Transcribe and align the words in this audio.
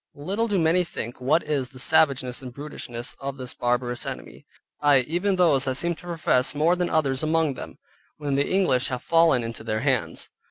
Little 0.15 0.47
do 0.47 0.57
many 0.57 0.83
think 0.83 1.21
what 1.21 1.43
is 1.43 1.69
the 1.69 1.77
savageness 1.77 2.41
and 2.41 2.51
brutishness 2.51 3.15
of 3.19 3.37
this 3.37 3.53
barbarous 3.53 4.03
enemy, 4.03 4.47
Ay, 4.81 5.01
even 5.01 5.35
those 5.35 5.65
that 5.65 5.75
seem 5.75 5.93
to 5.93 6.07
profess 6.07 6.55
more 6.55 6.75
than 6.75 6.89
others 6.89 7.21
among 7.21 7.53
them, 7.53 7.77
when 8.17 8.33
the 8.33 8.49
English 8.49 8.87
have 8.87 9.03
fallen 9.03 9.43
into 9.43 9.63
their 9.63 9.81
hands. 9.81 10.31